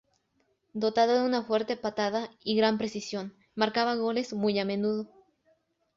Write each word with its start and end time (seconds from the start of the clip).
Dotado 0.73 1.19
de 1.21 1.25
una 1.27 1.43
fuerte 1.43 1.77
patada 1.77 2.31
y 2.43 2.55
gran 2.57 2.79
precisión, 2.79 3.35
marcaba 3.53 3.93
goles 3.93 4.33
muy 4.33 4.57
a 4.57 4.65
menudo. 4.65 5.07